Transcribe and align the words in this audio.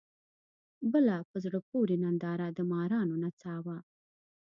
بله 0.93 1.15
په 1.29 1.37
زړه 1.45 1.59
پورې 1.69 1.95
ننداره 2.03 2.47
د 2.57 2.59
مارانو 2.71 3.13
نڅا 3.23 3.55
وه. 3.65 3.77